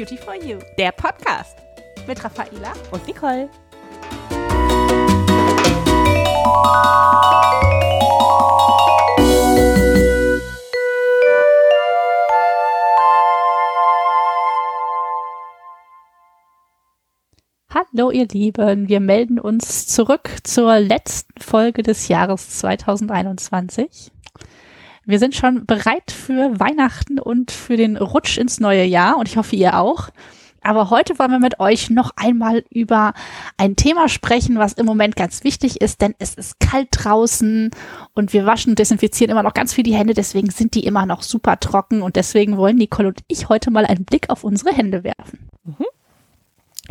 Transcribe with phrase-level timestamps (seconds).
[0.00, 1.58] Beauty for You, der Podcast
[2.06, 3.50] mit Raffaela und Nicole.
[17.68, 24.10] Hallo ihr Lieben, wir melden uns zurück zur letzten Folge des Jahres 2021.
[25.10, 29.36] Wir sind schon bereit für Weihnachten und für den Rutsch ins neue Jahr und ich
[29.36, 30.08] hoffe ihr auch.
[30.62, 33.14] Aber heute wollen wir mit euch noch einmal über
[33.56, 37.72] ein Thema sprechen, was im Moment ganz wichtig ist, denn es ist kalt draußen
[38.14, 41.06] und wir waschen und desinfizieren immer noch ganz viel die Hände, deswegen sind die immer
[41.06, 44.72] noch super trocken und deswegen wollen Nicole und ich heute mal einen Blick auf unsere
[44.72, 45.48] Hände werfen.
[45.64, 45.86] Mhm.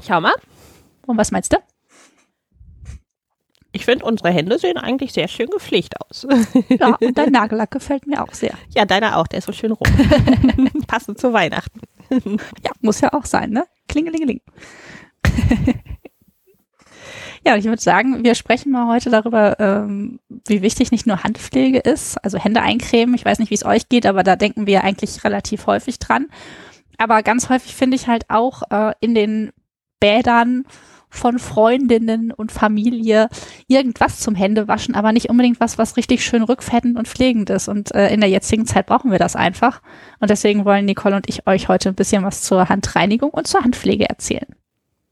[0.05, 0.33] Schau mal.
[1.05, 1.57] Und was meinst du?
[3.71, 6.25] Ich finde, unsere Hände sehen eigentlich sehr schön gepflegt aus.
[6.69, 8.53] Ja, und dein Nagellack gefällt mir auch sehr.
[8.75, 9.89] Ja, deiner auch, der ist so schön rot.
[10.87, 11.81] Passend zu Weihnachten.
[12.63, 13.65] Ja, muss ja auch sein, ne?
[13.87, 14.41] Klingelingeling.
[17.45, 21.79] Ja, ich würde sagen, wir sprechen mal heute darüber, ähm, wie wichtig nicht nur Handpflege
[21.79, 23.15] ist, also Hände eincremen.
[23.15, 26.27] Ich weiß nicht, wie es euch geht, aber da denken wir eigentlich relativ häufig dran.
[26.97, 29.51] Aber ganz häufig finde ich halt auch äh, in den
[29.99, 30.65] Bädern
[31.09, 33.29] von Freundinnen und Familie
[33.67, 37.67] irgendwas zum Händewaschen, aber nicht unbedingt was, was richtig schön rückfettend und pflegend ist.
[37.67, 39.81] Und äh, in der jetzigen Zeit brauchen wir das einfach.
[40.19, 43.61] Und deswegen wollen Nicole und ich euch heute ein bisschen was zur Handreinigung und zur
[43.61, 44.58] Handpflege erzählen.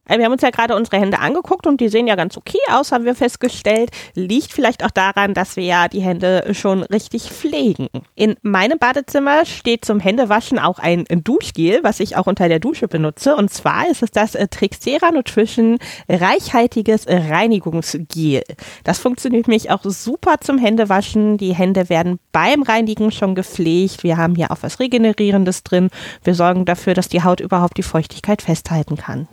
[0.07, 2.91] Wir haben uns ja gerade unsere Hände angeguckt und die sehen ja ganz okay aus,
[2.91, 3.91] haben wir festgestellt.
[4.15, 7.87] Liegt vielleicht auch daran, dass wir ja die Hände schon richtig pflegen.
[8.15, 12.87] In meinem Badezimmer steht zum Händewaschen auch ein Duschgel, was ich auch unter der Dusche
[12.87, 13.35] benutze.
[13.35, 15.77] Und zwar ist es das äh, Trixera Nutrition
[16.09, 18.43] reichhaltiges Reinigungsgel.
[18.83, 21.37] Das funktioniert nämlich auch super zum Händewaschen.
[21.37, 24.03] Die Hände werden beim Reinigen schon gepflegt.
[24.03, 25.89] Wir haben hier auch was Regenerierendes drin.
[26.23, 29.27] Wir sorgen dafür, dass die Haut überhaupt die Feuchtigkeit festhalten kann.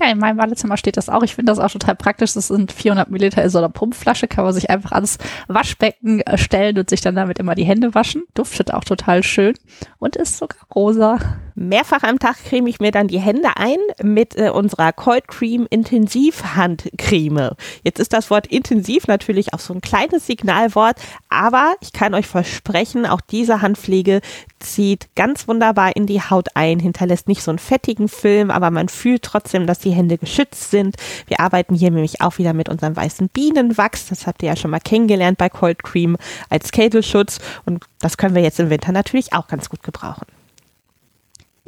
[0.00, 1.22] Ja, in meinem Badezimmer steht das auch.
[1.22, 2.34] Ich finde das auch total praktisch.
[2.34, 6.38] Das sind 400 Milliliter in so einer Pumpflasche, kann man sich einfach ans Waschbecken äh,
[6.38, 8.22] stellen und sich dann damit immer die Hände waschen.
[8.34, 9.54] Duftet auch total schön
[9.98, 11.18] und ist sogar rosa.
[11.58, 15.66] Mehrfach am Tag creme ich mir dann die Hände ein mit äh, unserer Cold Cream
[15.68, 17.50] Intensiv Handcreme.
[17.82, 22.26] Jetzt ist das Wort intensiv natürlich auch so ein kleines Signalwort, aber ich kann euch
[22.26, 24.20] versprechen, auch diese Handpflege
[24.60, 28.88] zieht ganz wunderbar in die Haut ein, hinterlässt nicht so einen fettigen Film, aber man
[28.88, 30.96] fühlt trotzdem, dass die Hände geschützt sind.
[31.26, 34.06] Wir arbeiten hier nämlich auch wieder mit unserem weißen Bienenwachs.
[34.06, 36.16] Das habt ihr ja schon mal kennengelernt bei Cold Cream
[36.50, 40.26] als Kälteschutz und das können wir jetzt im Winter natürlich auch ganz gut gebrauchen.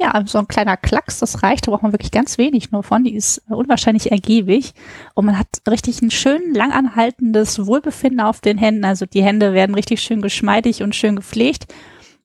[0.01, 3.03] Ja, so ein kleiner Klacks, das reicht, da braucht man wirklich ganz wenig nur von.
[3.03, 4.73] Die ist unwahrscheinlich ergiebig
[5.13, 8.83] und man hat richtig ein schön langanhaltendes Wohlbefinden auf den Händen.
[8.83, 11.71] Also die Hände werden richtig schön geschmeidig und schön gepflegt.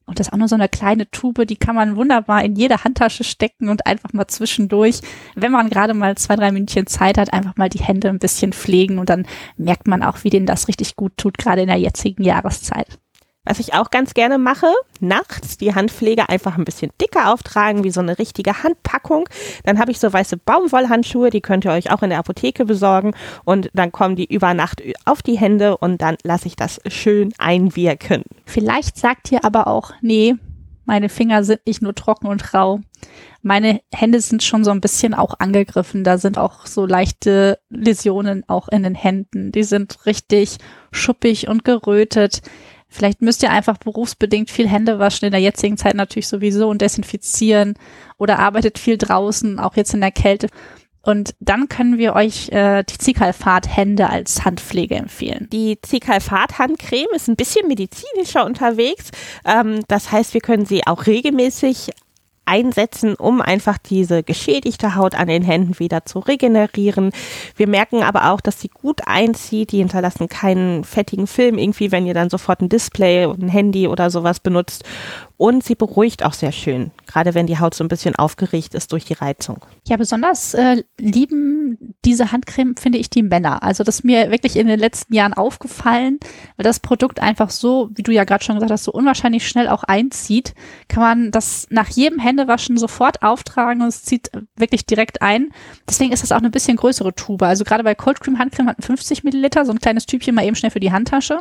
[0.07, 2.83] Und das ist auch nur so eine kleine Tube, die kann man wunderbar in jede
[2.83, 5.03] Handtasche stecken und einfach mal zwischendurch,
[5.35, 8.55] wenn man gerade mal zwei, drei Minütchen Zeit hat, einfach mal die Hände ein bisschen
[8.55, 9.27] pflegen und dann
[9.59, 12.99] merkt man auch, wie denen das richtig gut tut, gerade in der jetzigen Jahreszeit.
[13.47, 14.67] Was ich auch ganz gerne mache,
[15.01, 19.29] nachts die Handpflege einfach ein bisschen dicker auftragen, wie so eine richtige Handpackung.
[19.65, 23.15] Dann habe ich so weiße Baumwollhandschuhe, die könnt ihr euch auch in der Apotheke besorgen.
[23.45, 27.33] Und dann kommen die über Nacht auf die Hände und dann lasse ich das schön
[27.39, 28.25] einwirken.
[28.45, 30.35] Vielleicht sagt ihr aber auch, nee,
[30.87, 32.81] meine Finger sind nicht nur trocken und rau.
[33.43, 36.05] Meine Hände sind schon so ein bisschen auch angegriffen.
[36.05, 39.53] Da sind auch so leichte Läsionen auch in den Händen.
[39.53, 40.59] Die sind richtig
[40.93, 42.41] schuppig und gerötet.
[42.97, 46.81] Vielleicht müsst ihr einfach berufsbedingt viel Hände waschen, in der jetzigen Zeit natürlich sowieso und
[46.81, 47.75] desinfizieren
[48.17, 50.49] oder arbeitet viel draußen, auch jetzt in der Kälte.
[51.03, 55.47] Und dann können wir euch äh, die Zikalfat-Hände als Handpflege empfehlen.
[55.53, 59.11] Die Zikalfat-Handcreme ist ein bisschen medizinischer unterwegs.
[59.45, 61.91] Ähm, das heißt, wir können sie auch regelmäßig
[62.47, 67.13] einsetzen, um einfach diese geschädigte Haut an den Händen wieder zu regenerieren.
[67.57, 69.73] Wir merken aber auch, dass sie gut einzieht.
[69.73, 74.11] Die hinterlassen keinen fettigen Film irgendwie, wenn ihr dann sofort ein Display, ein Handy oder
[74.11, 74.85] sowas benutzt.
[75.39, 78.93] Und sie beruhigt auch sehr schön, gerade wenn die Haut so ein bisschen aufgeregt ist
[78.93, 79.59] durch die Reizung.
[79.87, 83.63] Ja, besonders äh, lieben diese Handcreme, finde ich, die Männer.
[83.63, 86.19] Also das ist mir wirklich in den letzten Jahren aufgefallen,
[86.57, 89.69] weil das Produkt einfach so, wie du ja gerade schon gesagt hast, so unwahrscheinlich schnell
[89.69, 90.55] auch einzieht,
[90.89, 95.51] kann man das nach jedem Händewaschen sofort auftragen und es zieht wirklich direkt ein.
[95.89, 97.43] Deswegen ist das auch eine bisschen größere Tube.
[97.43, 100.57] Also gerade bei Cold Cream Handcreme hat 50 Milliliter, so ein kleines Tübchen mal eben
[100.57, 101.41] schnell für die Handtasche.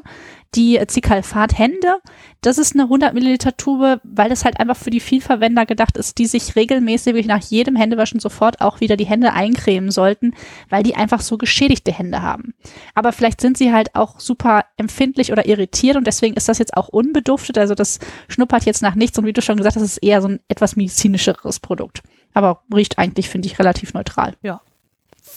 [0.56, 1.98] Die Zicalfat Hände,
[2.40, 6.18] das ist eine 100 Milliliter Tube, weil das halt einfach für die Vielverwender gedacht ist,
[6.18, 10.34] die sich regelmäßig nach jedem Händewaschen sofort auch wieder die Hände eincremen sollten,
[10.70, 12.54] weil die einfach so geschädigte Hände haben.
[12.94, 16.78] Aber vielleicht sind sie halt auch super empfindlich oder irritiert und deswegen ist das jetzt
[16.78, 17.58] auch unbeduftet.
[17.58, 18.00] Also das
[18.30, 20.78] schnuppert jetzt nach nichts und wie du schon gesagt hast, ist eher so ein etwas
[20.86, 22.02] medizinischeres Produkt.
[22.34, 24.36] Aber riecht eigentlich, finde ich, relativ neutral.
[24.42, 24.62] Ja.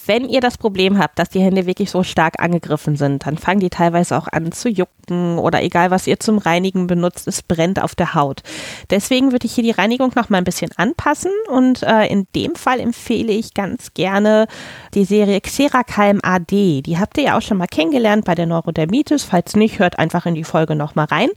[0.04, 3.60] Wenn ihr das Problem habt, dass die Hände wirklich so stark angegriffen sind, dann fangen
[3.60, 7.82] die teilweise auch an zu jucken oder egal, was ihr zum Reinigen benutzt, es brennt
[7.82, 8.42] auf der Haut.
[8.90, 12.54] Deswegen würde ich hier die Reinigung noch mal ein bisschen anpassen und äh, in dem
[12.54, 14.46] Fall empfehle ich ganz gerne
[14.94, 16.82] die Serie Xeracalm AD.
[16.82, 19.24] Die habt ihr ja auch schon mal kennengelernt bei der Neurodermitis.
[19.24, 21.28] Falls nicht, hört einfach in die Folge noch mal rein.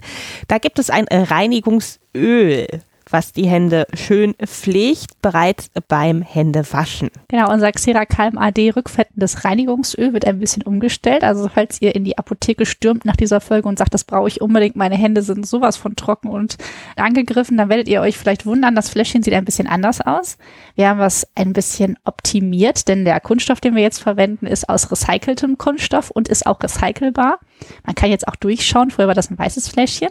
[0.48, 2.68] Da gibt es ein Reinigungsöl
[3.12, 7.10] was die Hände schön pflegt, bereits beim Händewaschen.
[7.28, 11.24] Genau, unser Xeracalm AD rückfettendes Reinigungsöl wird ein bisschen umgestellt.
[11.24, 14.42] Also falls ihr in die Apotheke stürmt nach dieser Folge und sagt, das brauche ich
[14.42, 16.58] unbedingt, meine Hände sind sowas von trocken und
[16.96, 20.38] angegriffen, dann werdet ihr euch vielleicht wundern, das Fläschchen sieht ein bisschen anders aus.
[20.75, 24.92] Wir haben was ein bisschen optimiert, denn der Kunststoff, den wir jetzt verwenden, ist aus
[24.92, 27.40] recyceltem Kunststoff und ist auch recycelbar.
[27.86, 30.10] Man kann jetzt auch durchschauen, früher war das ein weißes Fläschchen.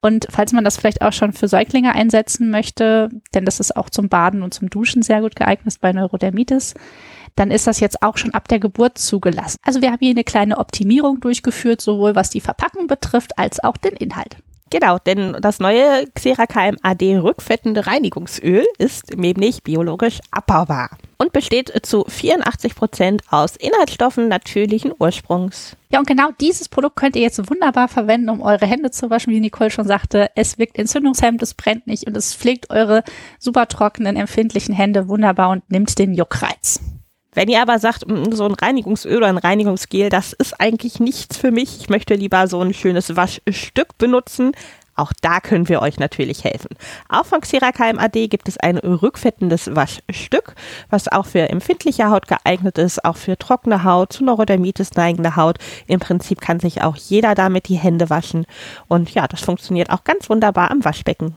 [0.00, 3.90] Und falls man das vielleicht auch schon für Säuglinge einsetzen möchte, denn das ist auch
[3.90, 6.74] zum Baden und zum Duschen sehr gut geeignet bei Neurodermitis,
[7.34, 9.58] dann ist das jetzt auch schon ab der Geburt zugelassen.
[9.62, 13.76] Also wir haben hier eine kleine Optimierung durchgeführt, sowohl was die Verpackung betrifft als auch
[13.76, 14.36] den Inhalt.
[14.70, 22.04] Genau, denn das neue Xeracalm AD rückfettende Reinigungsöl ist nämlich biologisch abbaubar und besteht zu
[22.06, 25.76] 84 Prozent aus Inhaltsstoffen natürlichen Ursprungs.
[25.90, 29.32] Ja, und genau dieses Produkt könnt ihr jetzt wunderbar verwenden, um eure Hände zu waschen,
[29.32, 30.30] wie Nicole schon sagte.
[30.34, 33.02] Es wirkt entzündungshemmend, es brennt nicht und es pflegt eure
[33.38, 36.80] super trockenen, empfindlichen Hände wunderbar und nimmt den Juckreiz.
[37.34, 41.36] Wenn ihr aber sagt, mm, so ein Reinigungsöl oder ein Reinigungsgel, das ist eigentlich nichts
[41.36, 44.52] für mich, ich möchte lieber so ein schönes Waschstück benutzen,
[44.98, 46.70] auch da können wir euch natürlich helfen.
[47.08, 50.56] Auch von Xeracalm AD gibt es ein rückfettendes Waschstück,
[50.90, 55.58] was auch für empfindliche Haut geeignet ist, auch für trockene Haut, zu Neurodermitis neigende Haut.
[55.86, 58.44] Im Prinzip kann sich auch jeder damit die Hände waschen.
[58.88, 61.36] Und ja, das funktioniert auch ganz wunderbar am Waschbecken.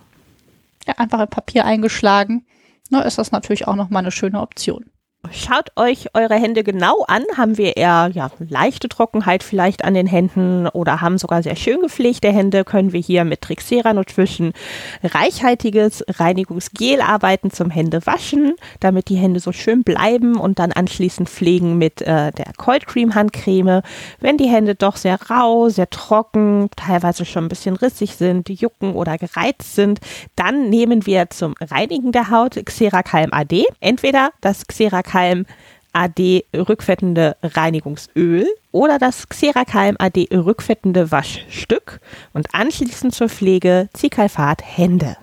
[0.88, 2.43] Ja, einfach in Papier eingeschlagen.
[2.89, 4.85] Na, ist das natürlich auch nochmal eine schöne Option.
[5.29, 7.23] Schaut euch eure Hände genau an.
[7.38, 11.79] Haben wir eher ja, leichte Trockenheit vielleicht an den Händen oder haben sogar sehr schön
[11.79, 14.51] gepflegte Hände, können wir hier mit Trixera Nutrition
[15.03, 21.77] reichhaltiges Reinigungsgel arbeiten zum Händewaschen, damit die Hände so schön bleiben und dann anschließend pflegen
[21.77, 23.83] mit äh, der Cold Cream Handcreme.
[24.19, 28.95] Wenn die Hände doch sehr rau, sehr trocken, teilweise schon ein bisschen rissig sind, jucken
[28.95, 30.00] oder gereizt sind,
[30.35, 33.65] dann nehmen wir zum Reinigen der Haut Xeracalm AD.
[33.81, 35.46] Entweder das Xeracalm Xeracalm
[35.94, 42.00] AD rückfettende Reinigungsöl oder das Xeracalm AD rückfettende Waschstück
[42.34, 45.18] und anschließend zur Pflege Zicalfat Hände.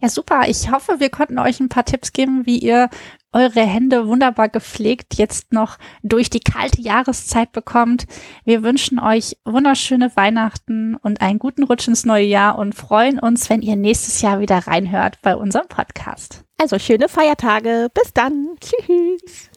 [0.00, 0.42] Ja, super.
[0.46, 2.88] Ich hoffe, wir konnten euch ein paar Tipps geben, wie ihr
[3.32, 8.06] eure Hände wunderbar gepflegt jetzt noch durch die kalte Jahreszeit bekommt.
[8.44, 13.50] Wir wünschen euch wunderschöne Weihnachten und einen guten Rutsch ins neue Jahr und freuen uns,
[13.50, 16.44] wenn ihr nächstes Jahr wieder reinhört bei unserem Podcast.
[16.58, 17.88] Also schöne Feiertage.
[17.94, 18.48] Bis dann.
[18.60, 19.49] Tschüss.